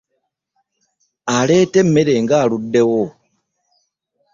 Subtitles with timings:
[1.35, 3.03] Aleeta emmere ng'aluddewo!